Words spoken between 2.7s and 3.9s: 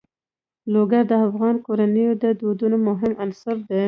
مهم عنصر دی.